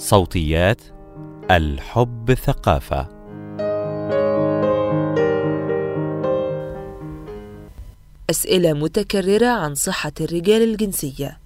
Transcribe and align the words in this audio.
صوتيات 0.00 0.80
الحب 1.50 2.34
ثقافة. 2.34 3.08
أسئلة 8.30 8.72
متكررة 8.72 9.46
عن 9.46 9.74
صحة 9.74 10.12
الرجال 10.20 10.62
الجنسية. 10.62 11.38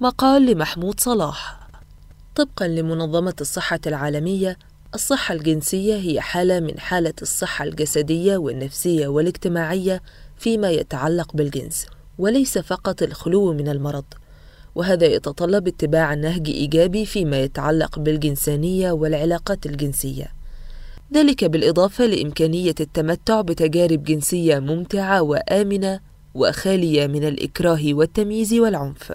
مقال 0.00 0.46
لمحمود 0.46 1.00
صلاح. 1.00 1.68
طبقا 2.36 2.68
لمنظمة 2.68 3.34
الصحة 3.40 3.80
العالمية 3.86 4.58
الصحة 4.94 5.34
الجنسية 5.34 5.96
هي 5.96 6.20
حالة 6.20 6.60
من 6.60 6.78
حالة 6.80 7.14
الصحة 7.22 7.64
الجسدية 7.64 8.36
والنفسية 8.36 9.08
والاجتماعية 9.08 10.02
فيما 10.38 10.70
يتعلق 10.70 11.36
بالجنس 11.36 11.86
وليس 12.18 12.58
فقط 12.58 13.02
الخلو 13.02 13.52
من 13.52 13.68
المرض. 13.68 14.04
وهذا 14.74 15.06
يتطلب 15.06 15.68
اتباع 15.68 16.14
نهج 16.14 16.48
إيجابي 16.48 17.06
فيما 17.06 17.40
يتعلق 17.40 17.98
بالجنسانية 17.98 18.92
والعلاقات 18.92 19.66
الجنسية. 19.66 20.26
ذلك 21.14 21.44
بالإضافة 21.44 22.06
لإمكانية 22.06 22.74
التمتع 22.80 23.40
بتجارب 23.40 24.04
جنسية 24.04 24.58
ممتعة 24.58 25.22
وآمنة 25.22 26.00
وخالية 26.34 27.06
من 27.06 27.24
الإكراه 27.24 27.80
والتمييز 27.84 28.54
والعنف. 28.54 29.12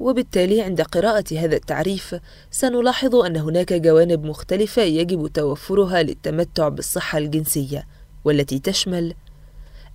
وبالتالي 0.00 0.62
عند 0.62 0.80
قراءة 0.80 1.24
هذا 1.32 1.56
التعريف 1.56 2.16
سنلاحظ 2.50 3.14
أن 3.16 3.36
هناك 3.36 3.72
جوانب 3.72 4.24
مختلفة 4.24 4.82
يجب 4.82 5.26
توفرها 5.26 6.02
للتمتع 6.02 6.68
بالصحة 6.68 7.18
الجنسية 7.18 7.86
والتي 8.24 8.58
تشمل 8.58 9.14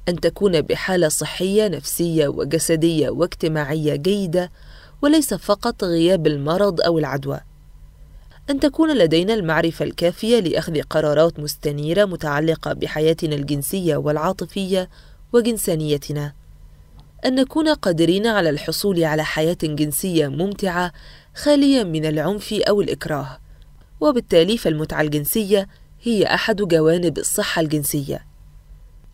أن 0.10 0.20
تكون 0.20 0.62
بحالة 0.62 1.10
صحية 1.10 1.68
نفسية 1.68 2.28
وجسدية 2.28 3.10
واجتماعية 3.10 3.96
جيدة 3.96 4.52
وليس 5.02 5.34
فقط 5.34 5.84
غياب 5.84 6.28
المرض 6.28 6.82
أو 6.82 7.00
العدوى. 7.00 7.40
أن 8.50 8.60
تكون 8.60 8.98
لدينا 8.98 9.34
المعرفة 9.34 9.86
الكافية 9.86 10.40
لأخذ 10.40 10.82
قرارات 10.82 11.40
مستنيرة 11.40 12.06
متعلقة 12.06 12.74
بحياتنا 12.74 13.36
الجنسية 13.36 13.96
والعاطفية 13.96 14.90
وجنسانيتنا. 15.34 16.34
أن 17.26 17.36
نكون 17.36 17.70
قادرين 17.70 18.28
على 18.28 18.50
الحصول 18.50 19.04
على 19.04 19.24
حياة 19.24 19.58
جنسية 19.64 20.28
ممتعة 20.28 20.94
خالية 21.36 21.84
من 21.84 22.06
العنف 22.06 22.54
أو 22.54 22.82
الإكراه. 22.82 23.38
وبالتالي 24.02 24.58
فالمتعة 24.58 25.02
الجنسية 25.02 25.68
هي 26.02 26.26
أحد 26.26 26.62
جوانب 26.62 27.18
الصحة 27.18 27.62
الجنسية. 27.62 28.35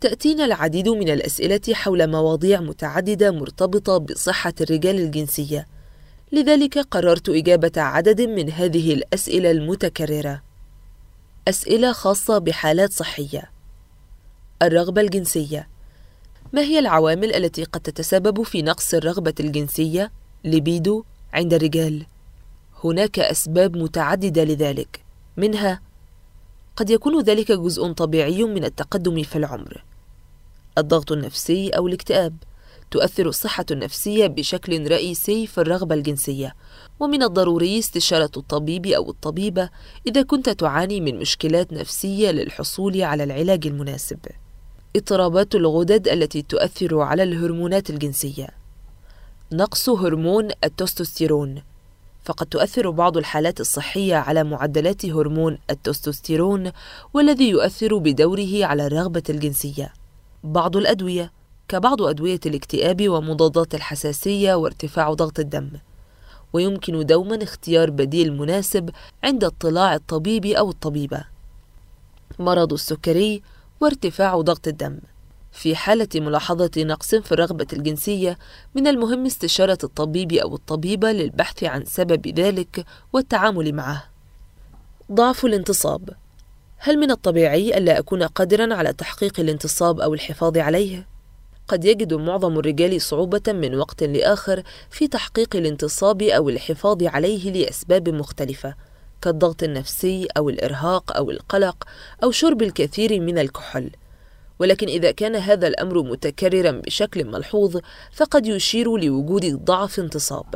تأتينا 0.01 0.45
العديد 0.45 0.89
من 0.89 1.09
الأسئلة 1.09 1.61
حول 1.73 2.11
مواضيع 2.11 2.61
متعددة 2.61 3.31
مرتبطة 3.31 3.97
بصحة 3.97 4.53
الرجال 4.61 4.99
الجنسية. 4.99 5.67
لذلك 6.31 6.77
قررت 6.77 7.29
إجابة 7.29 7.71
عدد 7.77 8.21
من 8.21 8.49
هذه 8.51 8.93
الأسئلة 8.93 9.51
المتكررة. 9.51 10.41
أسئلة 11.47 11.91
خاصة 11.91 12.37
بحالات 12.37 12.93
صحية. 12.93 13.51
الرغبة 14.61 15.01
الجنسية. 15.01 15.67
ما 16.53 16.61
هي 16.61 16.79
العوامل 16.79 17.35
التي 17.35 17.63
قد 17.63 17.79
تتسبب 17.79 18.43
في 18.43 18.61
نقص 18.61 18.93
الرغبة 18.93 19.35
الجنسية؟ 19.39 20.11
لبيدو 20.43 21.03
عند 21.33 21.53
الرجال؟ 21.53 22.05
هناك 22.83 23.19
أسباب 23.19 23.77
متعددة 23.77 24.43
لذلك. 24.43 25.03
منها 25.37 25.81
قد 26.75 26.89
يكون 26.89 27.23
ذلك 27.23 27.51
جزء 27.51 27.91
طبيعي 27.91 28.43
من 28.43 28.63
التقدم 28.63 29.23
في 29.23 29.35
العمر. 29.35 29.90
الضغط 30.77 31.11
النفسي 31.11 31.69
أو 31.69 31.87
الاكتئاب 31.87 32.35
تؤثر 32.91 33.27
الصحة 33.27 33.65
النفسية 33.71 34.27
بشكل 34.27 34.91
رئيسي 34.91 35.47
في 35.47 35.57
الرغبة 35.57 35.95
الجنسية. 35.95 36.55
ومن 36.99 37.23
الضروري 37.23 37.79
استشارة 37.79 38.31
الطبيب 38.37 38.85
أو 38.85 39.09
الطبيبة 39.09 39.69
إذا 40.07 40.21
كنت 40.21 40.49
تعاني 40.49 41.01
من 41.01 41.19
مشكلات 41.19 41.73
نفسية 41.73 42.31
للحصول 42.31 43.01
على 43.01 43.23
العلاج 43.23 43.67
المناسب. 43.67 44.19
اضطرابات 44.95 45.55
الغدد 45.55 46.07
التي 46.07 46.41
تؤثر 46.41 46.99
على 46.99 47.23
الهرمونات 47.23 47.89
الجنسية. 47.89 48.47
نقص 49.51 49.89
هرمون 49.89 50.49
التستوستيرون. 50.63 51.61
فقد 52.23 52.45
تؤثر 52.45 52.89
بعض 52.89 53.17
الحالات 53.17 53.59
الصحية 53.59 54.15
على 54.15 54.43
معدلات 54.43 55.05
هرمون 55.05 55.57
التستوستيرون 55.69 56.71
والذي 57.13 57.49
يؤثر 57.49 57.97
بدوره 57.97 58.65
على 58.65 58.87
الرغبة 58.87 59.23
الجنسية. 59.29 60.00
بعض 60.43 60.77
الأدوية 60.77 61.31
كبعض 61.67 62.01
أدوية 62.01 62.39
الاكتئاب 62.45 63.09
ومضادات 63.09 63.75
الحساسية 63.75 64.53
وارتفاع 64.53 65.13
ضغط 65.13 65.39
الدم. 65.39 65.71
ويمكن 66.53 67.05
دوما 67.05 67.43
اختيار 67.43 67.89
بديل 67.89 68.37
مناسب 68.37 68.89
عند 69.23 69.43
اطلاع 69.43 69.95
الطبيب 69.95 70.45
أو 70.45 70.69
الطبيبة. 70.69 71.23
مرض 72.39 72.73
السكري 72.73 73.41
وارتفاع 73.81 74.41
ضغط 74.41 74.67
الدم. 74.67 74.99
في 75.51 75.75
حالة 75.75 76.07
ملاحظة 76.15 76.71
نقص 76.77 77.15
في 77.15 77.31
الرغبة 77.31 77.67
الجنسية 77.73 78.37
من 78.75 78.87
المهم 78.87 79.25
استشارة 79.25 79.77
الطبيب 79.83 80.33
أو 80.33 80.55
الطبيبة 80.55 81.11
للبحث 81.11 81.63
عن 81.63 81.85
سبب 81.85 82.27
ذلك 82.39 82.85
والتعامل 83.13 83.75
معه. 83.75 84.03
ضعف 85.11 85.45
الانتصاب. 85.45 86.09
هل 86.83 86.97
من 86.97 87.11
الطبيعي 87.11 87.77
ألا 87.77 87.99
أكون 87.99 88.23
قادرا 88.23 88.73
على 88.73 88.93
تحقيق 88.93 89.39
الانتصاب 89.39 89.99
أو 89.99 90.13
الحفاظ 90.13 90.57
عليه؟ 90.57 91.07
قد 91.67 91.85
يجد 91.85 92.13
معظم 92.13 92.59
الرجال 92.59 93.01
صعوبة 93.01 93.41
من 93.47 93.75
وقت 93.75 94.03
لآخر 94.03 94.63
في 94.89 95.07
تحقيق 95.07 95.55
الانتصاب 95.55 96.21
أو 96.21 96.49
الحفاظ 96.49 97.03
عليه 97.03 97.51
لأسباب 97.51 98.09
مختلفة 98.09 98.75
كالضغط 99.21 99.63
النفسي 99.63 100.27
أو 100.37 100.49
الإرهاق 100.49 101.17
أو 101.17 101.31
القلق 101.31 101.83
أو 102.23 102.31
شرب 102.31 102.61
الكثير 102.61 103.19
من 103.19 103.39
الكحول 103.39 103.89
ولكن 104.59 104.87
إذا 104.87 105.11
كان 105.11 105.35
هذا 105.35 105.67
الأمر 105.67 106.03
متكررا 106.03 106.71
بشكل 106.71 107.25
ملحوظ 107.25 107.77
فقد 108.11 108.45
يشير 108.45 108.97
لوجود 108.97 109.65
ضعف 109.65 109.99
انتصاب 109.99 110.55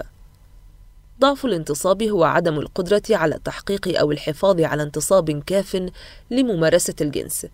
ضعف 1.19 1.45
الانتصاب 1.45 2.03
هو 2.03 2.23
عدم 2.23 2.59
القدرة 2.59 3.03
على 3.09 3.39
تحقيق 3.45 3.99
أو 3.99 4.11
الحفاظ 4.11 4.61
على 4.61 4.83
انتصاب 4.83 5.43
كاف 5.43 5.91
لممارسة 6.31 6.95
الجنس. 7.01 7.45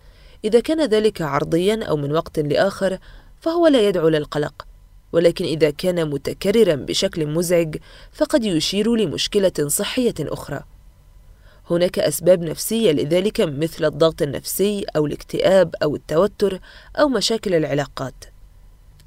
إذا 0.44 0.60
كان 0.60 0.86
ذلك 0.86 1.22
عرضيا 1.22 1.84
أو 1.84 1.96
من 1.96 2.12
وقت 2.12 2.38
لآخر 2.38 2.98
فهو 3.40 3.66
لا 3.66 3.88
يدعو 3.88 4.08
للقلق 4.08 4.66
ولكن 5.12 5.44
إذا 5.44 5.70
كان 5.70 6.10
متكررا 6.10 6.74
بشكل 6.74 7.26
مزعج 7.26 7.76
فقد 8.12 8.44
يشير 8.44 8.94
لمشكلة 8.96 9.52
صحية 9.66 10.14
أخرى. 10.20 10.62
هناك 11.70 11.98
أسباب 11.98 12.42
نفسية 12.42 12.92
لذلك 12.92 13.40
مثل 13.40 13.84
الضغط 13.84 14.22
النفسي 14.22 14.84
أو 14.96 15.06
الاكتئاب 15.06 15.74
أو 15.82 15.96
التوتر 15.96 16.60
أو 16.96 17.08
مشاكل 17.08 17.54
العلاقات. 17.54 18.24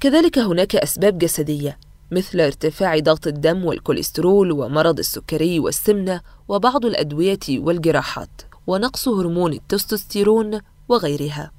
كذلك 0.00 0.38
هناك 0.38 0.76
أسباب 0.76 1.18
جسدية. 1.18 1.78
مثل 2.10 2.40
ارتفاع 2.40 2.98
ضغط 2.98 3.26
الدم 3.26 3.64
والكوليسترول 3.64 4.52
ومرض 4.52 4.98
السكري 4.98 5.60
والسمنة 5.60 6.20
وبعض 6.48 6.84
الأدوية 6.84 7.38
والجراحات 7.50 8.42
ونقص 8.66 9.08
هرمون 9.08 9.52
التستوستيرون 9.52 10.60
وغيرها. 10.88 11.50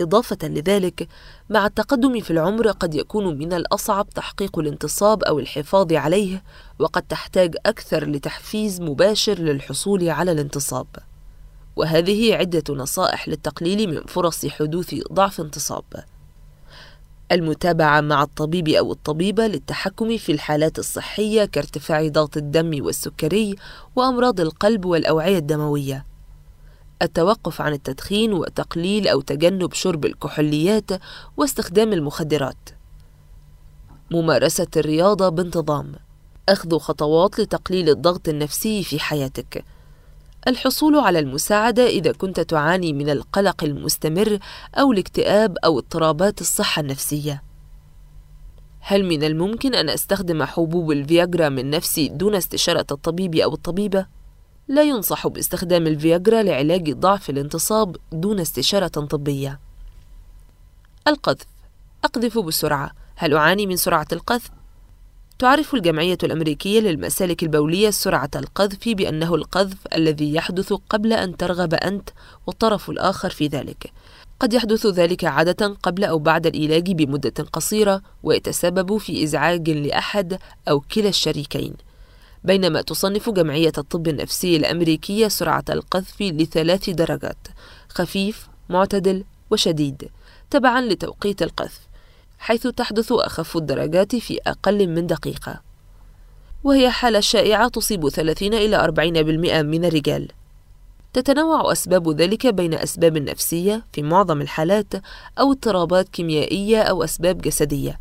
إضافة 0.00 0.38
لذلك 0.42 1.08
مع 1.50 1.66
التقدم 1.66 2.20
في 2.20 2.30
العمر 2.30 2.70
قد 2.70 2.94
يكون 2.94 3.38
من 3.38 3.52
الأصعب 3.52 4.10
تحقيق 4.10 4.58
الانتصاب 4.58 5.22
أو 5.22 5.38
الحفاظ 5.38 5.92
عليه 5.92 6.42
وقد 6.78 7.02
تحتاج 7.02 7.56
أكثر 7.66 8.10
لتحفيز 8.10 8.80
مباشر 8.80 9.38
للحصول 9.38 10.08
على 10.08 10.32
الانتصاب. 10.32 10.86
وهذه 11.76 12.34
عدة 12.34 12.74
نصائح 12.74 13.28
للتقليل 13.28 13.90
من 13.90 14.00
فرص 14.06 14.46
حدوث 14.46 14.94
ضعف 15.12 15.40
انتصاب. 15.40 15.84
المتابعة 17.32 18.00
مع 18.00 18.22
الطبيب 18.22 18.68
أو 18.68 18.92
الطبيبة 18.92 19.46
للتحكم 19.46 20.16
في 20.16 20.32
الحالات 20.32 20.78
الصحية 20.78 21.44
كارتفاع 21.44 22.08
ضغط 22.08 22.36
الدم 22.36 22.84
والسكري 22.84 23.56
وأمراض 23.96 24.40
القلب 24.40 24.84
والأوعية 24.84 25.38
الدموية. 25.38 26.06
التوقف 27.02 27.60
عن 27.60 27.72
التدخين 27.72 28.32
وتقليل 28.32 29.08
أو 29.08 29.20
تجنب 29.20 29.72
شرب 29.72 30.04
الكحوليات 30.04 30.90
واستخدام 31.36 31.92
المخدرات. 31.92 32.68
ممارسة 34.10 34.66
الرياضة 34.76 35.28
بانتظام. 35.28 35.94
أخذ 36.48 36.78
خطوات 36.78 37.40
لتقليل 37.40 37.88
الضغط 37.88 38.28
النفسي 38.28 38.84
في 38.84 39.00
حياتك. 39.00 39.64
الحصول 40.48 40.96
على 40.96 41.18
المساعدة 41.18 41.86
إذا 41.86 42.12
كنت 42.12 42.40
تعاني 42.40 42.92
من 42.92 43.10
القلق 43.10 43.64
المستمر 43.64 44.38
أو 44.74 44.92
الاكتئاب 44.92 45.56
أو 45.64 45.78
اضطرابات 45.78 46.40
الصحة 46.40 46.80
النفسية. 46.80 47.42
هل 48.80 49.04
من 49.04 49.24
الممكن 49.24 49.74
أن 49.74 49.88
أستخدم 49.90 50.42
حبوب 50.42 50.90
الفياجرا 50.90 51.48
من 51.48 51.70
نفسي 51.70 52.08
دون 52.08 52.34
استشارة 52.34 52.86
الطبيب 52.90 53.34
أو 53.34 53.54
الطبيبة؟ 53.54 54.06
لا 54.68 54.82
ينصح 54.82 55.26
باستخدام 55.26 55.86
الفياجرا 55.86 56.42
لعلاج 56.42 56.92
ضعف 56.92 57.30
الانتصاب 57.30 57.96
دون 58.12 58.40
استشارة 58.40 58.88
طبية. 58.88 59.60
القذف 61.08 61.46
أقذف 62.04 62.38
بسرعة، 62.38 62.90
هل 63.16 63.34
أعاني 63.34 63.66
من 63.66 63.76
سرعة 63.76 64.06
القذف؟ 64.12 64.50
تعرف 65.40 65.74
الجمعية 65.74 66.18
الأمريكية 66.22 66.80
للمسالك 66.80 67.42
البولية 67.42 67.90
سرعة 67.90 68.30
القذف 68.36 68.88
بأنه 68.88 69.34
القذف 69.34 69.76
الذي 69.94 70.34
يحدث 70.34 70.72
قبل 70.72 71.12
أن 71.12 71.36
ترغب 71.36 71.74
أنت 71.74 72.10
والطرف 72.46 72.90
الآخر 72.90 73.30
في 73.30 73.46
ذلك. 73.46 73.92
قد 74.40 74.52
يحدث 74.52 74.86
ذلك 74.86 75.24
عادة 75.24 75.76
قبل 75.82 76.04
أو 76.04 76.18
بعد 76.18 76.46
الإيلاج 76.46 76.92
بمدة 76.92 77.44
قصيرة 77.52 78.02
ويتسبب 78.22 78.96
في 78.96 79.24
إزعاج 79.24 79.70
لأحد 79.70 80.38
أو 80.68 80.80
كلا 80.80 81.08
الشريكين. 81.08 81.74
بينما 82.44 82.82
تصنف 82.82 83.30
جمعية 83.30 83.72
الطب 83.78 84.08
النفسي 84.08 84.56
الأمريكية 84.56 85.28
سرعة 85.28 85.64
القذف 85.70 86.22
لثلاث 86.22 86.90
درجات: 86.90 87.48
خفيف، 87.88 88.48
معتدل، 88.68 89.24
وشديد، 89.50 90.10
تبعًا 90.50 90.80
لتوقيت 90.80 91.42
القذف. 91.42 91.89
حيث 92.40 92.66
تحدث 92.66 93.12
أخف 93.12 93.56
الدرجات 93.56 94.16
في 94.16 94.38
أقل 94.46 94.88
من 94.88 95.06
دقيقة. 95.06 95.60
وهي 96.64 96.90
حالة 96.90 97.20
شائعة 97.20 97.68
تصيب 97.68 98.08
30 98.08 98.54
إلى 98.54 98.76
40% 98.76 99.62
من 99.62 99.84
الرجال. 99.84 100.28
تتنوع 101.12 101.72
أسباب 101.72 102.20
ذلك 102.20 102.46
بين 102.46 102.74
أسباب 102.74 103.18
نفسية 103.18 103.84
في 103.92 104.02
معظم 104.02 104.40
الحالات 104.40 104.94
أو 105.38 105.52
اضطرابات 105.52 106.08
كيميائية 106.08 106.82
أو 106.82 107.04
أسباب 107.04 107.38
جسدية. 107.38 107.98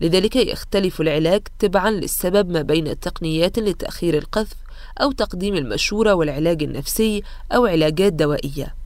لذلك 0.00 0.36
يختلف 0.36 1.00
العلاج 1.00 1.42
تبعا 1.58 1.90
للسبب 1.90 2.50
ما 2.50 2.62
بين 2.62 3.00
تقنيات 3.00 3.58
لتأخير 3.58 4.18
القذف 4.18 4.56
أو 5.00 5.12
تقديم 5.12 5.54
المشورة 5.54 6.14
والعلاج 6.14 6.62
النفسي 6.62 7.22
أو 7.52 7.66
علاجات 7.66 8.12
دوائية. 8.12 8.81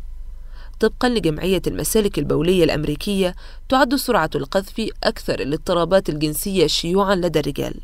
طبقا 0.81 1.09
لجمعية 1.09 1.63
المسالك 1.67 2.19
البولية 2.19 2.65
الأمريكية 2.65 3.35
تعد 3.69 3.95
سرعة 3.95 4.31
القذف 4.35 4.91
أكثر 5.05 5.41
الاضطرابات 5.41 6.09
الجنسية 6.09 6.67
شيوعا 6.67 7.15
لدى 7.15 7.41
الرجال. 7.41 7.81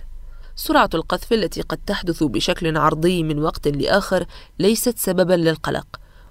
سرعة 0.57 0.91
القذف 0.95 1.33
التي 1.33 1.61
قد 1.63 1.79
تحدث 1.87 2.23
بشكل 2.23 2.77
عرضي 2.77 3.23
من 3.23 3.39
وقت 3.39 3.69
لآخر 3.69 4.27
ليست 4.59 4.99
سببا 4.99 5.35
للقلق 5.35 5.87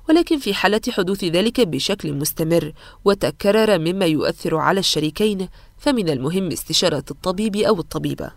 ولكن 0.09 0.39
في 0.39 0.53
حالة 0.53 0.81
حدوث 0.89 1.23
ذلك 1.23 1.61
بشكل 1.61 2.13
مستمر 2.13 2.73
وتكرر 3.05 3.79
مما 3.79 4.05
يؤثر 4.05 4.55
على 4.55 4.79
الشريكين 4.79 5.49
فمن 5.77 6.09
المهم 6.09 6.51
استشارة 6.51 7.03
الطبيب 7.11 7.55
أو 7.55 7.79
الطبيبة. 7.79 8.31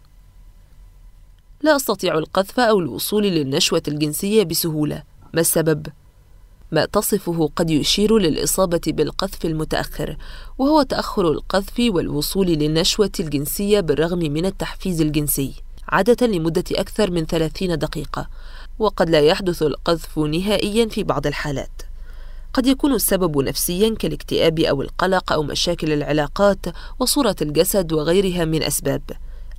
لا 1.62 1.76
أستطيع 1.76 2.18
القذف 2.18 2.60
أو 2.60 2.78
الوصول 2.80 3.22
للنشوة 3.22 3.82
الجنسية 3.88 4.42
بسهولة. 4.42 5.02
ما 5.34 5.40
السبب؟ 5.40 5.86
ما 6.74 6.84
تصفه 6.84 7.50
قد 7.56 7.70
يشير 7.70 8.18
للإصابة 8.18 8.80
بالقذف 8.86 9.44
المتأخر 9.44 10.16
وهو 10.58 10.82
تأخر 10.82 11.30
القذف 11.30 11.74
والوصول 11.78 12.46
للنشوة 12.46 13.12
الجنسية 13.20 13.80
بالرغم 13.80 14.18
من 14.18 14.46
التحفيز 14.46 15.00
الجنسي 15.00 15.54
عادة 15.88 16.26
لمدة 16.26 16.64
أكثر 16.72 17.10
من 17.10 17.26
30 17.26 17.78
دقيقة 17.78 18.28
وقد 18.78 19.10
لا 19.10 19.20
يحدث 19.20 19.62
القذف 19.62 20.18
نهائيا 20.18 20.88
في 20.88 21.02
بعض 21.02 21.26
الحالات. 21.26 21.82
قد 22.52 22.66
يكون 22.66 22.94
السبب 22.94 23.38
نفسيا 23.38 23.94
كالاكتئاب 23.94 24.60
أو 24.60 24.82
القلق 24.82 25.32
أو 25.32 25.42
مشاكل 25.42 25.92
العلاقات 25.92 26.66
وصورة 26.98 27.36
الجسد 27.42 27.92
وغيرها 27.92 28.44
من 28.44 28.62
أسباب 28.62 29.02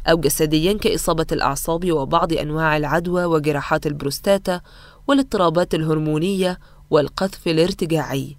أو 0.08 0.18
جسديا 0.18 0.74
كإصابة 0.74 1.26
الأعصاب 1.32 1.92
وبعض 1.92 2.34
أنواع 2.34 2.78
العدوى 2.78 3.26
وجراحات 3.26 3.88
البروستاتا 3.88 4.62
والاضطرابات 5.08 5.74
الهرمونية 5.74 6.60
والقذف 6.90 7.48
الارتجاعي 7.48 8.38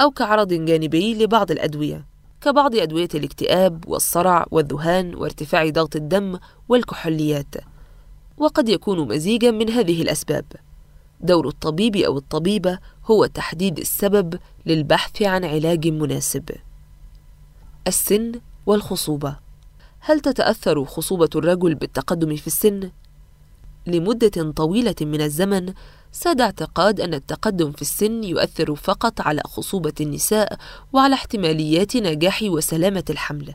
أو 0.00 0.10
كعرض 0.10 0.52
جانبي 0.52 1.14
لبعض 1.14 1.50
الأدوية 1.50 2.14
كبعض 2.44 2.76
أدوية 2.76 3.08
الاكتئاب 3.14 3.88
والصرع 3.88 4.46
والذهان 4.50 5.14
وارتفاع 5.14 5.68
ضغط 5.68 5.96
الدم 5.96 6.38
والكحوليات. 6.68 7.54
وقد 8.38 8.68
يكون 8.68 9.08
مزيجا 9.08 9.50
من 9.50 9.70
هذه 9.70 10.02
الأسباب. 10.02 10.44
دور 11.20 11.48
الطبيب 11.48 11.96
أو 11.96 12.18
الطبيبة 12.18 12.78
هو 13.04 13.26
تحديد 13.26 13.78
السبب 13.78 14.38
للبحث 14.66 15.22
عن 15.22 15.44
علاج 15.44 15.88
مناسب. 15.88 16.50
السن 17.86 18.32
والخصوبة. 18.66 19.36
هل 20.00 20.20
تتأثر 20.20 20.84
خصوبة 20.84 21.30
الرجل 21.36 21.74
بالتقدم 21.74 22.36
في 22.36 22.46
السن؟ 22.46 22.90
لمدة 23.86 24.52
طويلة 24.52 24.94
من 25.00 25.20
الزمن 25.20 25.74
ساد 26.14 26.40
اعتقاد 26.40 27.00
أن 27.00 27.14
التقدم 27.14 27.72
في 27.72 27.82
السن 27.82 28.24
يؤثر 28.24 28.74
فقط 28.74 29.20
على 29.20 29.42
خصوبة 29.44 29.92
النساء 30.00 30.56
وعلى 30.92 31.14
احتماليات 31.14 31.96
نجاح 31.96 32.42
وسلامة 32.42 33.04
الحمل. 33.10 33.54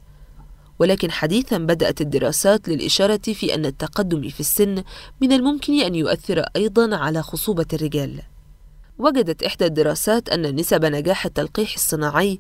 ولكن 0.80 1.12
حديثا 1.12 1.58
بدأت 1.58 2.02
الدراسات 2.02 2.70
للإشارة 2.70 3.22
في 3.34 3.56
أن 3.56 3.66
التقدم 3.66 4.30
في 4.30 4.40
السن 4.40 4.84
من 5.22 5.32
الممكن 5.32 5.82
أن 5.82 5.96
يؤثر 5.96 6.40
أيضا 6.56 6.96
على 6.96 7.22
خصوبة 7.22 7.66
الرجال. 7.74 8.22
وجدت 8.98 9.44
إحدى 9.44 9.66
الدراسات 9.66 10.30
أن 10.30 10.56
نسب 10.56 10.86
نجاح 10.86 11.26
التلقيح 11.26 11.74
الصناعي 11.74 12.40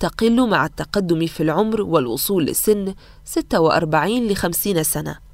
تقل 0.00 0.48
مع 0.48 0.66
التقدم 0.66 1.26
في 1.26 1.42
العمر 1.42 1.82
والوصول 1.82 2.44
لسن 2.44 2.94
46 3.24 4.28
ل 4.28 4.36
50 4.36 4.82
سنة. 4.82 5.29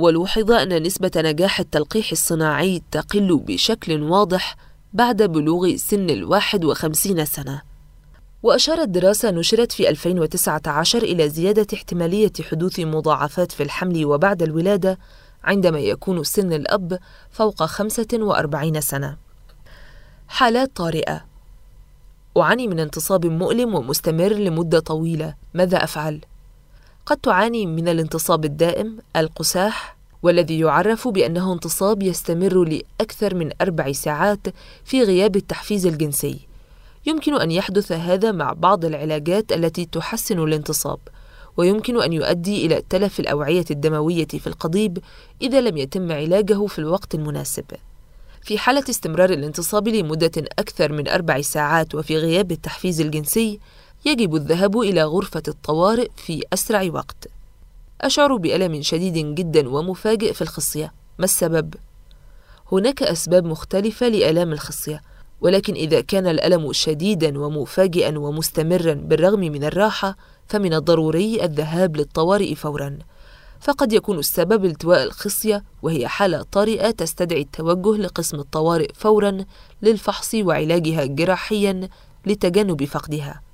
ولوحظ 0.00 0.50
أن 0.50 0.82
نسبة 0.82 1.10
نجاح 1.16 1.60
التلقيح 1.60 2.10
الصناعي 2.12 2.82
تقل 2.90 3.36
بشكل 3.46 4.02
واضح 4.02 4.56
بعد 4.92 5.22
بلوغ 5.22 5.76
سن 5.76 6.10
الواحد 6.10 6.64
وخمسين 6.64 7.24
سنة 7.24 7.62
وأشارت 8.42 8.88
دراسة 8.88 9.30
نشرت 9.30 9.72
في 9.72 9.88
2019 9.88 11.02
إلى 11.02 11.28
زيادة 11.28 11.66
احتمالية 11.74 12.32
حدوث 12.50 12.80
مضاعفات 12.80 13.52
في 13.52 13.62
الحمل 13.62 14.06
وبعد 14.06 14.42
الولادة 14.42 14.98
عندما 15.44 15.78
يكون 15.78 16.24
سن 16.24 16.52
الأب 16.52 16.98
فوق 17.30 17.64
45 17.64 18.80
سنة. 18.80 19.16
حالات 20.28 20.76
طارئة 20.76 21.24
أعاني 22.36 22.66
من 22.66 22.80
انتصاب 22.80 23.26
مؤلم 23.26 23.74
ومستمر 23.74 24.32
لمدة 24.32 24.80
طويلة، 24.80 25.34
ماذا 25.54 25.84
أفعل؟ 25.84 26.20
قد 27.10 27.16
تعاني 27.16 27.66
من 27.66 27.88
الانتصاب 27.88 28.44
الدائم 28.44 28.98
القساح 29.16 29.96
والذي 30.22 30.60
يعرف 30.60 31.08
بأنه 31.08 31.52
انتصاب 31.52 32.02
يستمر 32.02 32.64
لأكثر 32.64 33.34
من 33.34 33.50
أربع 33.60 33.92
ساعات 33.92 34.38
في 34.84 35.02
غياب 35.02 35.36
التحفيز 35.36 35.86
الجنسي. 35.86 36.40
يمكن 37.06 37.40
أن 37.40 37.50
يحدث 37.50 37.92
هذا 37.92 38.32
مع 38.32 38.52
بعض 38.52 38.84
العلاجات 38.84 39.52
التي 39.52 39.84
تحسن 39.84 40.38
الانتصاب 40.38 40.98
ويمكن 41.56 42.02
أن 42.02 42.12
يؤدي 42.12 42.66
إلى 42.66 42.82
تلف 42.90 43.20
الأوعية 43.20 43.64
الدموية 43.70 44.26
في 44.26 44.46
القضيب 44.46 44.98
إذا 45.42 45.60
لم 45.60 45.76
يتم 45.76 46.12
علاجه 46.12 46.66
في 46.66 46.78
الوقت 46.78 47.14
المناسب. 47.14 47.64
في 48.42 48.58
حالة 48.58 48.84
استمرار 48.90 49.30
الانتصاب 49.30 49.88
لمدة 49.88 50.44
أكثر 50.58 50.92
من 50.92 51.08
أربع 51.08 51.40
ساعات 51.40 51.94
وفي 51.94 52.16
غياب 52.16 52.52
التحفيز 52.52 53.00
الجنسي 53.00 53.60
يجب 54.04 54.34
الذهاب 54.34 54.80
إلى 54.80 55.04
غرفة 55.04 55.42
الطوارئ 55.48 56.08
في 56.16 56.42
أسرع 56.52 56.90
وقت. 56.92 57.28
أشعر 58.00 58.36
بألم 58.36 58.82
شديد 58.82 59.34
جدا 59.34 59.68
ومفاجئ 59.68 60.32
في 60.32 60.42
الخصية، 60.42 60.92
ما 61.18 61.24
السبب؟ 61.24 61.74
هناك 62.72 63.02
أسباب 63.02 63.44
مختلفة 63.44 64.08
لآلام 64.08 64.52
الخصية، 64.52 65.02
ولكن 65.40 65.74
إذا 65.74 66.00
كان 66.00 66.26
الألم 66.26 66.72
شديدا 66.72 67.38
ومفاجئا 67.38 68.18
ومستمرا 68.18 68.94
بالرغم 68.94 69.40
من 69.40 69.64
الراحة، 69.64 70.16
فمن 70.48 70.74
الضروري 70.74 71.44
الذهاب 71.44 71.96
للطوارئ 71.96 72.54
فورا. 72.54 72.98
فقد 73.60 73.92
يكون 73.92 74.18
السبب 74.18 74.64
التواء 74.64 75.02
الخصية 75.02 75.64
وهي 75.82 76.08
حالة 76.08 76.42
طارئة 76.42 76.90
تستدعي 76.90 77.40
التوجه 77.40 77.96
لقسم 77.96 78.40
الطوارئ 78.40 78.92
فورا 78.94 79.44
للفحص 79.82 80.34
وعلاجها 80.34 81.04
جراحيا 81.04 81.88
لتجنب 82.26 82.84
فقدها. 82.84 83.49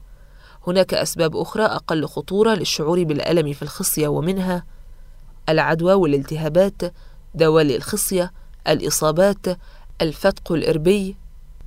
هناك 0.67 0.95
أسباب 0.95 1.37
أخرى 1.37 1.63
أقل 1.65 2.07
خطورة 2.07 2.55
للشعور 2.55 3.05
بالألم 3.05 3.53
في 3.53 3.63
الخصية 3.63 4.09
ومنها 4.09 4.65
العدوى 5.49 5.93
والالتهابات 5.93 6.83
دوالي 7.35 7.77
الخصية 7.77 8.33
الإصابات 8.69 9.47
الفتق 10.03 10.53
الإربي 10.53 11.17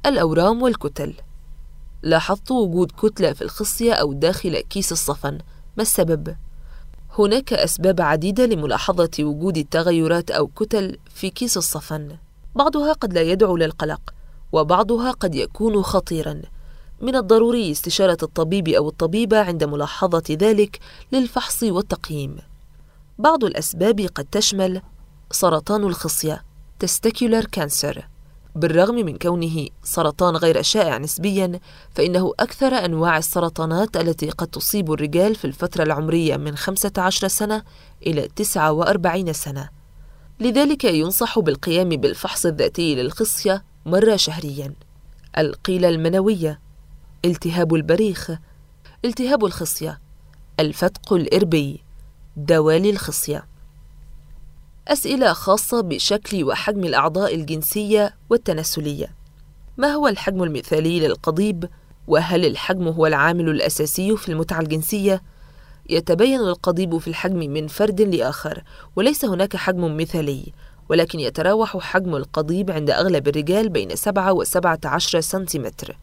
الأورام 0.06 0.62
والكتل. 0.62 1.14
لاحظت 2.04 2.52
وجود 2.52 2.92
كتلة 2.92 3.34
في 3.34 3.42
الخصية 3.42 3.94
أو 3.94 4.14
داخل 4.14 4.60
كيس 4.60 4.92
الصفن. 4.92 5.38
ما 5.78 5.82
السبب؟ 5.82 6.36
هناك 7.20 7.54
أسباب 7.54 8.02
عديدة 8.02 8.46
لملاحظة 8.46 9.10
وجود 9.20 9.58
التغيرات 9.58 10.32
أو 10.32 10.48
كتل 10.48 10.98
في 11.16 11.30
كيس 11.30 11.58
الصفن. 11.58 12.18
بعضها 12.56 12.94
قد 12.94 13.14
لا 13.14 13.22
يدعو 13.22 13.58
للقلق 13.58 14.14
وبعضها 14.52 15.12
قد 15.12 15.36
يكون 15.36 15.84
خطيراً. 15.84 16.42
من 17.02 17.16
الضروري 17.16 17.72
استشارة 17.72 18.18
الطبيب 18.24 18.68
أو 18.68 18.90
الطبيبة 18.90 19.40
عند 19.40 19.64
ملاحظة 19.64 20.24
ذلك 20.32 20.80
للفحص 21.12 21.64
والتقييم. 21.64 22.38
بعض 23.20 23.44
الأسباب 23.44 24.02
قد 24.16 24.26
تشمل 24.32 24.82
سرطان 25.32 25.84
الخصية 25.84 26.44
testicular 26.86 27.44
cancer. 27.60 28.02
بالرغم 28.56 28.96
من 28.96 29.18
كونه 29.18 29.68
سرطان 29.84 30.36
غير 30.36 30.62
شائع 30.62 30.98
نسبيا 30.98 31.60
فإنه 31.96 32.34
أكثر 32.40 32.68
أنواع 32.68 33.18
السرطانات 33.18 33.98
التي 33.98 34.30
قد 34.30 34.48
تصيب 34.48 34.94
الرجال 34.94 35.36
في 35.36 35.46
الفترة 35.46 35.84
العمرية 35.84 36.38
من 36.38 36.56
15 36.56 37.28
سنة 37.28 37.64
إلى 38.08 38.28
49 38.36 39.34
سنة. 39.34 39.70
لذلك 40.40 40.84
ينصح 40.84 41.40
بالقيام 41.40 41.90
بالفحص 41.90 42.46
الذاتي 42.46 42.96
للخصية 42.96 43.64
مرة 43.86 44.16
شهريا. 44.16 44.74
القيلة 45.38 45.90
المنوية 45.90 46.60
التهاب 47.26 47.74
البريخ 47.76 48.32
التهاب 49.06 49.46
الخصية 49.46 50.00
الفتق 50.60 51.14
الإربي 51.14 51.84
دوالي 52.38 52.90
الخصية 52.90 53.46
أسئلة 54.88 55.34
خاصة 55.34 55.82
بشكل 55.82 56.44
وحجم 56.44 56.84
الأعضاء 56.84 57.36
الجنسية 57.36 58.16
والتناسلية 58.30 59.16
ما 59.78 59.88
هو 59.88 60.08
الحجم 60.08 60.44
المثالي 60.44 61.00
للقضيب؟ 61.00 61.70
وهل 62.08 62.46
الحجم 62.46 62.88
هو 62.88 63.08
العامل 63.08 63.50
الأساسي 63.50 64.18
في 64.18 64.30
المتعة 64.30 64.60
الجنسية؟ 64.60 65.22
يتبين 65.90 66.40
القضيب 66.40 66.98
في 66.98 67.08
الحجم 67.08 67.38
من 67.38 67.68
فرد 67.68 68.02
لآخر 68.02 68.64
وليس 68.96 69.26
هناك 69.26 69.56
حجم 69.56 69.98
مثالي 69.98 70.54
ولكن 70.90 71.20
يتراوح 71.20 71.78
حجم 71.78 72.16
القضيب 72.16 72.72
عند 72.72 72.90
أغلب 72.90 73.28
الرجال 73.28 73.70
بين 73.70 73.96
7 73.96 74.34
و 74.34 74.44
17 74.44 75.22
سنتيمتر 75.22 75.98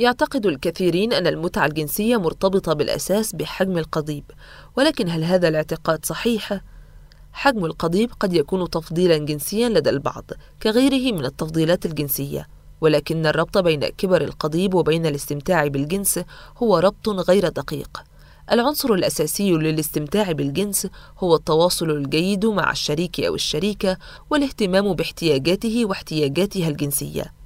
يعتقد 0.00 0.46
الكثيرين 0.46 1.12
أن 1.12 1.26
المتعة 1.26 1.66
الجنسية 1.66 2.16
مرتبطة 2.16 2.72
بالأساس 2.72 3.34
بحجم 3.34 3.78
القضيب 3.78 4.24
ولكن 4.76 5.08
هل 5.08 5.24
هذا 5.24 5.48
الاعتقاد 5.48 6.06
صحيح؟ 6.06 6.60
حجم 7.32 7.64
القضيب 7.64 8.10
قد 8.20 8.34
يكون 8.34 8.70
تفضيلا 8.70 9.18
جنسيا 9.18 9.68
لدى 9.68 9.90
البعض 9.90 10.24
كغيره 10.62 11.12
من 11.12 11.24
التفضيلات 11.24 11.86
الجنسية 11.86 12.48
ولكن 12.80 13.26
الربط 13.26 13.58
بين 13.58 13.88
كبر 13.88 14.22
القضيب 14.22 14.74
وبين 14.74 15.06
الاستمتاع 15.06 15.66
بالجنس 15.66 16.20
هو 16.56 16.78
ربط 16.78 17.08
غير 17.08 17.48
دقيق 17.48 18.02
العنصر 18.52 18.92
الأساسي 18.94 19.50
للاستمتاع 19.50 20.32
بالجنس 20.32 20.86
هو 21.18 21.34
التواصل 21.34 21.90
الجيد 21.90 22.46
مع 22.46 22.70
الشريك 22.70 23.20
أو 23.20 23.34
الشريكة 23.34 23.96
والاهتمام 24.30 24.92
باحتياجاته 24.92 25.84
واحتياجاتها 25.84 26.68
الجنسية. 26.68 27.39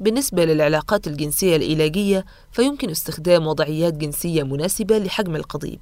بالنسبة 0.00 0.44
للعلاقات 0.44 1.06
الجنسية 1.06 1.56
العلاجية 1.56 2.24
فيمكن 2.52 2.90
استخدام 2.90 3.46
وضعيات 3.46 3.94
جنسية 3.94 4.42
مناسبة 4.42 4.98
لحجم 4.98 5.36
القضيب. 5.36 5.80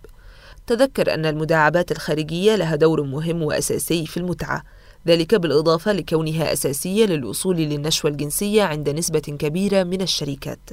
تذكر 0.67 1.15
أن 1.15 1.27
المداعبات 1.27 1.93
الخارجية 1.93 2.57
لها 2.57 2.77
دور 2.77 3.03
مهم 3.03 3.43
وأساسي 3.43 4.07
في 4.07 4.17
المتعة، 4.17 4.63
ذلك 5.07 5.35
بالإضافة 5.35 5.93
لكونها 5.93 6.53
أساسية 6.53 7.07
للوصول 7.07 7.57
للنشوة 7.57 8.11
الجنسية 8.11 8.63
عند 8.63 8.89
نسبة 8.89 9.19
كبيرة 9.19 9.83
من 9.83 10.03
الشريكات. 10.03 10.71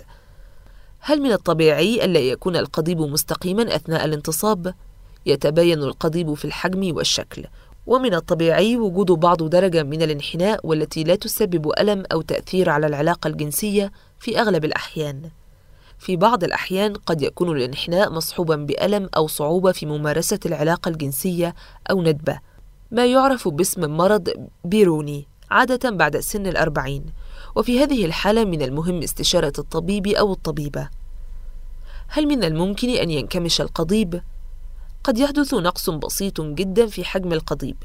هل 0.99 1.21
من 1.21 1.31
الطبيعي 1.31 2.05
ألا 2.05 2.19
يكون 2.19 2.55
القضيب 2.55 3.01
مستقيما 3.01 3.75
أثناء 3.75 4.05
الانتصاب؟ 4.05 4.73
يتباين 5.25 5.83
القضيب 5.83 6.33
في 6.33 6.45
الحجم 6.45 6.95
والشكل 6.95 7.45
ومن 7.87 8.13
الطبيعي 8.13 8.77
وجود 8.77 9.11
بعض 9.11 9.43
درجة 9.43 9.83
من 9.83 10.01
الانحناء 10.01 10.59
والتي 10.67 11.03
لا 11.03 11.15
تسبب 11.15 11.71
ألم 11.79 12.03
أو 12.11 12.21
تأثير 12.21 12.69
على 12.69 12.87
العلاقة 12.87 13.27
الجنسية 13.27 13.91
في 14.19 14.39
أغلب 14.39 14.65
الأحيان. 14.65 15.29
في 15.99 16.15
بعض 16.15 16.43
الأحيان 16.43 16.93
قد 16.93 17.21
يكون 17.21 17.57
الانحناء 17.57 18.11
مصحوبا 18.11 18.55
بألم 18.55 19.09
أو 19.17 19.27
صعوبة 19.27 19.71
في 19.71 19.85
ممارسة 19.85 20.39
العلاقة 20.45 20.89
الجنسية 20.89 21.55
أو 21.91 22.01
ندبة. 22.01 22.39
ما 22.91 23.05
يعرف 23.05 23.47
باسم 23.47 23.97
مرض 23.97 24.29
بيروني 24.63 25.27
عادة 25.51 25.89
بعد 25.89 26.19
سن 26.19 26.47
الأربعين 26.47 27.05
وفي 27.55 27.83
هذه 27.83 28.05
الحالة 28.05 28.45
من 28.45 28.61
المهم 28.61 29.03
استشارة 29.03 29.53
الطبيب 29.59 30.07
أو 30.07 30.33
الطبيبة. 30.33 30.89
هل 32.07 32.27
من 32.27 32.43
الممكن 32.43 32.89
أن 32.89 33.09
ينكمش 33.09 33.61
القضيب؟ 33.61 34.21
قد 35.05 35.17
يحدث 35.17 35.53
نقص 35.53 35.89
بسيط 35.89 36.41
جدا 36.41 36.87
في 36.87 37.05
حجم 37.05 37.33
القضيب 37.33 37.75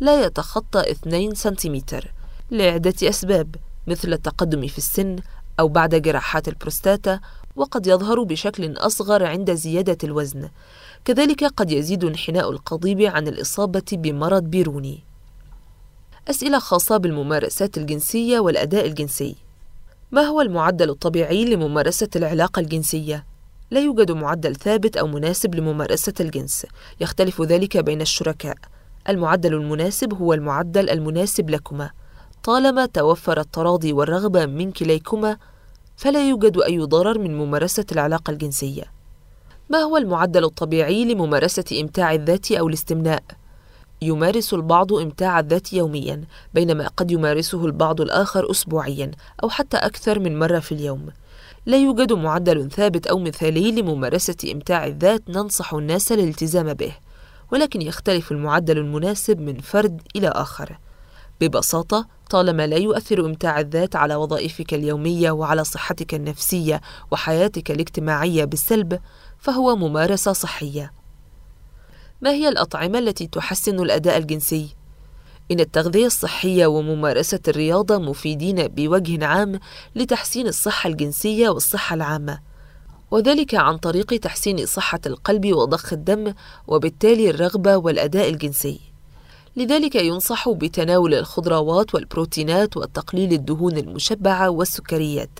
لا 0.00 0.24
يتخطى 0.24 0.90
2 0.90 1.34
سنتيمتر. 1.34 2.12
لعدة 2.50 2.94
أسباب 3.02 3.56
مثل 3.86 4.12
التقدم 4.12 4.66
في 4.66 4.78
السن 4.78 5.16
أو 5.60 5.68
بعد 5.68 5.94
جراحات 5.94 6.48
البروستاتا 6.48 7.20
وقد 7.56 7.86
يظهر 7.86 8.22
بشكل 8.22 8.72
أصغر 8.72 9.24
عند 9.24 9.54
زيادة 9.54 9.98
الوزن. 10.04 10.48
كذلك 11.04 11.44
قد 11.44 11.70
يزيد 11.70 12.04
انحناء 12.04 12.50
القضيب 12.50 13.00
عن 13.00 13.28
الإصابة 13.28 13.84
بمرض 13.92 14.42
بيروني. 14.42 15.04
أسئلة 16.30 16.58
خاصة 16.58 16.96
بالممارسات 16.96 17.78
الجنسية 17.78 18.40
والأداء 18.40 18.86
الجنسي. 18.86 19.36
ما 20.12 20.22
هو 20.22 20.40
المعدل 20.40 20.90
الطبيعي 20.90 21.44
لممارسة 21.44 22.08
العلاقة 22.16 22.60
الجنسية؟ 22.60 23.29
لا 23.70 23.80
يوجد 23.80 24.10
معدل 24.10 24.56
ثابت 24.56 24.96
أو 24.96 25.06
مناسب 25.06 25.54
لممارسة 25.54 26.12
الجنس. 26.20 26.66
يختلف 27.00 27.42
ذلك 27.42 27.76
بين 27.76 28.00
الشركاء. 28.00 28.56
المعدل 29.08 29.54
المناسب 29.54 30.14
هو 30.14 30.34
المعدل 30.34 30.90
المناسب 30.90 31.50
لكما. 31.50 31.90
طالما 32.42 32.86
توفر 32.86 33.40
التراضي 33.40 33.92
والرغبة 33.92 34.46
من 34.46 34.72
كليكما 34.72 35.36
فلا 35.96 36.28
يوجد 36.28 36.58
أي 36.58 36.78
ضرر 36.78 37.18
من 37.18 37.38
ممارسة 37.38 37.84
العلاقة 37.92 38.30
الجنسية. 38.30 38.84
ما 39.68 39.78
هو 39.78 39.96
المعدل 39.96 40.44
الطبيعي 40.44 41.04
لممارسة 41.04 41.80
إمتاع 41.80 42.14
الذات 42.14 42.52
أو 42.52 42.68
الاستمناء؟ 42.68 43.22
يمارس 44.02 44.54
البعض 44.54 44.92
إمتاع 44.92 45.40
الذات 45.40 45.72
يوميا 45.72 46.24
بينما 46.54 46.88
قد 46.88 47.10
يمارسه 47.10 47.66
البعض 47.66 48.00
الآخر 48.00 48.50
أسبوعيا 48.50 49.10
أو 49.42 49.48
حتى 49.48 49.76
أكثر 49.76 50.18
من 50.18 50.38
مرة 50.38 50.58
في 50.58 50.72
اليوم. 50.72 51.08
لا 51.66 51.76
يوجد 51.76 52.12
معدل 52.12 52.70
ثابت 52.70 53.06
أو 53.06 53.18
مثالي 53.18 53.72
لممارسة 53.72 54.36
إمتاع 54.52 54.86
الذات 54.86 55.22
ننصح 55.28 55.74
الناس 55.74 56.12
الالتزام 56.12 56.74
به 56.74 56.92
ولكن 57.52 57.82
يختلف 57.82 58.32
المعدل 58.32 58.78
المناسب 58.78 59.40
من 59.40 59.58
فرد 59.58 60.02
إلى 60.16 60.28
آخر. 60.28 60.78
ببساطة 61.40 62.06
طالما 62.30 62.66
لا 62.66 62.76
يؤثر 62.76 63.20
إمتاع 63.26 63.60
الذات 63.60 63.96
على 63.96 64.14
وظائفك 64.14 64.74
اليومية 64.74 65.30
وعلى 65.30 65.64
صحتك 65.64 66.14
النفسية 66.14 66.80
وحياتك 67.10 67.70
الاجتماعية 67.70 68.44
بالسلب 68.44 69.00
فهو 69.38 69.76
ممارسة 69.76 70.32
صحية. 70.32 70.99
ما 72.22 72.30
هي 72.30 72.48
الأطعمة 72.48 72.98
التي 72.98 73.26
تحسن 73.26 73.80
الأداء 73.80 74.16
الجنسي؟ 74.16 74.68
إن 75.50 75.60
التغذية 75.60 76.06
الصحية 76.06 76.66
وممارسة 76.66 77.40
الرياضة 77.48 77.98
مفيدين 77.98 78.68
بوجه 78.68 79.26
عام 79.26 79.60
لتحسين 79.94 80.46
الصحة 80.46 80.90
الجنسية 80.90 81.48
والصحة 81.48 81.94
العامة، 81.94 82.40
وذلك 83.10 83.54
عن 83.54 83.76
طريق 83.76 84.06
تحسين 84.06 84.66
صحة 84.66 85.00
القلب 85.06 85.54
وضخ 85.54 85.92
الدم 85.92 86.34
وبالتالي 86.66 87.30
الرغبة 87.30 87.76
والأداء 87.76 88.28
الجنسي. 88.28 88.80
لذلك 89.56 89.94
ينصح 89.94 90.48
بتناول 90.48 91.14
الخضروات 91.14 91.94
والبروتينات 91.94 92.76
وتقليل 92.76 93.32
الدهون 93.32 93.76
المشبعة 93.76 94.50
والسكريات. 94.50 95.38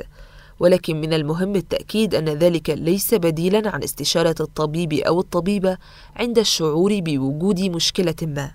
ولكن 0.61 1.00
من 1.00 1.12
المهم 1.12 1.57
التأكيد 1.57 2.14
أن 2.14 2.29
ذلك 2.29 2.71
ليس 2.71 3.14
بديلا 3.14 3.71
عن 3.71 3.83
استشارة 3.83 4.35
الطبيب 4.40 4.93
أو 4.93 5.21
الطبيبة 5.21 5.76
عند 6.17 6.38
الشعور 6.38 7.00
بوجود 7.00 7.61
مشكلة 7.61 8.14
ما. 8.23 8.50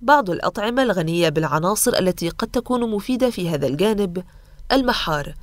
بعض 0.00 0.30
الأطعمة 0.30 0.82
الغنية 0.82 1.28
بالعناصر 1.28 1.98
التي 1.98 2.28
قد 2.28 2.48
تكون 2.48 2.90
مفيدة 2.90 3.30
في 3.30 3.48
هذا 3.50 3.66
الجانب 3.66 4.22
المحار. 4.72 5.34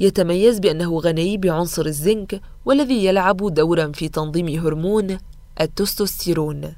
يتميز 0.00 0.58
بأنه 0.58 0.98
غني 0.98 1.36
بعنصر 1.36 1.86
الزنك 1.86 2.40
والذي 2.64 3.04
يلعب 3.04 3.54
دورا 3.54 3.92
في 3.92 4.08
تنظيم 4.08 4.48
هرمون 4.48 5.18
التستوستيرون. 5.60 6.74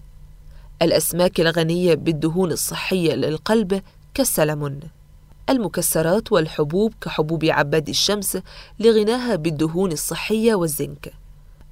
الأسماك 0.82 1.40
الغنية 1.40 1.94
بالدهون 1.94 2.52
الصحية 2.52 3.14
للقلب 3.14 3.82
كالسلمون. 4.14 4.97
المكسرات 5.48 6.32
والحبوب 6.32 6.94
كحبوب 7.00 7.44
عباد 7.44 7.88
الشمس 7.88 8.38
لغناها 8.80 9.36
بالدهون 9.36 9.92
الصحية 9.92 10.54
والزنك. 10.54 11.12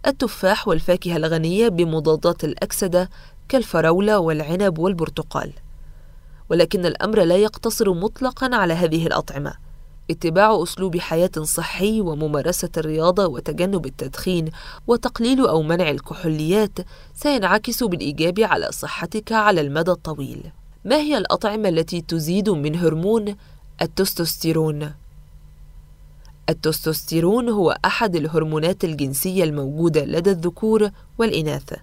التفاح 0.07 0.69
والفاكهة 0.69 1.17
الغنية 1.17 1.69
بمضادات 1.69 2.45
الأكسدة 2.45 3.11
كالفراولة 3.49 4.19
والعنب 4.19 4.79
والبرتقال. 4.79 5.53
ولكن 6.51 6.87
الأمر 6.87 7.23
لا 7.23 7.37
يقتصر 7.37 7.95
مطلقا 7.95 8.57
على 8.57 8.75
هذه 8.75 9.07
الأطعمة. 9.07 9.55
اتباع 10.11 10.63
أسلوب 10.63 10.97
حياة 10.99 11.31
صحي 11.43 12.01
وممارسة 12.01 12.69
الرياضة 12.77 13.27
وتجنب 13.27 13.87
التدخين 13.87 14.51
وتقليل 14.87 15.47
أو 15.47 15.63
منع 15.63 15.91
الكحوليات 15.91 16.79
سينعكس 17.15 17.85
بالإيجاب 17.85 18.41
على 18.41 18.69
صحتك 18.73 19.33
على 19.33 19.61
المدى 19.61 19.91
الطويل. 19.91 20.53
ما 20.85 20.97
هي 20.97 21.19
الأطعمة 21.19 21.69
التي 21.69 22.01
تزيد 22.01 22.51
من 22.51 22.77
هرمون 22.77 23.37
التستوستيرون. 23.83 24.93
التستوستيرون 26.49 27.49
هو 27.49 27.79
أحد 27.85 28.17
الهرمونات 28.17 28.85
الجنسية 28.85 29.45
الموجودة 29.45 30.05
لدى 30.05 30.31
الذكور 30.31 30.91
والإناث. 31.19 31.75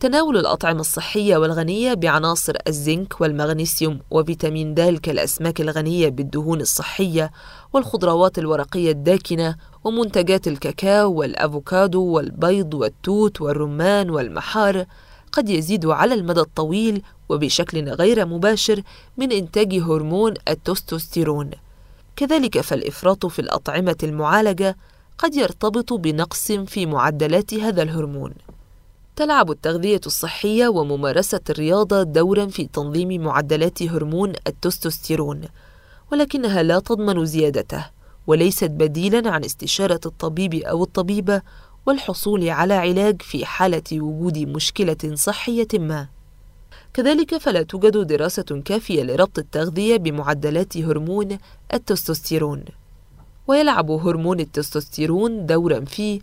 تناول 0.00 0.36
الأطعمة 0.36 0.80
الصحية 0.80 1.36
والغنية 1.36 1.94
بعناصر 1.94 2.52
الزنك 2.68 3.20
والمغنيسيوم 3.20 4.00
وفيتامين 4.10 4.74
د 4.74 4.80
كالأسماك 4.80 5.60
الغنية 5.60 6.08
بالدهون 6.08 6.60
الصحية 6.60 7.32
والخضروات 7.72 8.38
الورقية 8.38 8.90
الداكنة 8.90 9.56
ومنتجات 9.84 10.48
الكاكاو 10.48 11.12
والأفوكادو 11.12 12.02
والبيض 12.04 12.74
والتوت 12.74 13.40
والرمان 13.40 14.10
والمحار 14.10 14.84
قد 15.32 15.48
يزيد 15.48 15.86
على 15.86 16.14
المدى 16.14 16.40
الطويل 16.40 17.02
وبشكل 17.28 17.88
غير 17.88 18.26
مباشر 18.26 18.82
من 19.16 19.32
إنتاج 19.32 19.74
هرمون 19.74 20.34
التستوستيرون 20.48 21.50
كذلك 22.16 22.60
فالإفراط 22.60 23.26
في 23.26 23.38
الأطعمة 23.38 23.96
المعالجة 24.02 24.76
قد 25.18 25.34
يرتبط 25.34 25.92
بنقص 25.92 26.52
في 26.52 26.86
معدلات 26.86 27.54
هذا 27.54 27.82
الهرمون. 27.82 28.34
تلعب 29.16 29.50
التغذية 29.50 30.00
الصحية 30.06 30.68
وممارسة 30.68 31.40
الرياضة 31.50 32.02
دورا 32.02 32.46
في 32.46 32.66
تنظيم 32.66 33.22
معدلات 33.22 33.82
هرمون 33.82 34.32
التستوستيرون 34.46 35.42
ولكنها 36.12 36.62
لا 36.62 36.78
تضمن 36.78 37.26
زيادته 37.26 37.86
وليست 38.26 38.70
بديلا 38.70 39.30
عن 39.30 39.44
استشارة 39.44 40.00
الطبيب 40.06 40.54
أو 40.54 40.82
الطبيبة 40.82 41.42
والحصول 41.86 42.48
على 42.48 42.74
علاج 42.74 43.22
في 43.22 43.46
حالة 43.46 43.82
وجود 43.92 44.38
مشكلة 44.38 45.14
صحية 45.14 45.68
ما. 45.74 46.13
كذلك 46.94 47.36
فلا 47.36 47.62
توجد 47.62 47.96
دراسة 47.96 48.62
كافية 48.64 49.02
لربط 49.02 49.38
التغذية 49.38 49.96
بمعدلات 49.96 50.76
هرمون 50.76 51.38
التستوستيرون. 51.74 52.64
ويلعب 53.46 53.90
هرمون 53.90 54.40
التستوستيرون 54.40 55.46
دورا 55.46 55.80
في 55.80 56.20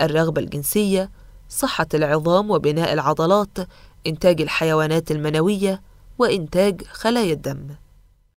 الرغبة 0.00 0.40
الجنسية 0.40 1.10
صحة 1.48 1.86
العظام 1.94 2.50
وبناء 2.50 2.92
العضلات 2.92 3.58
إنتاج 4.06 4.40
الحيوانات 4.40 5.10
المنوية 5.10 5.82
وإنتاج 6.18 6.82
خلايا 6.82 7.32
الدم. 7.32 7.66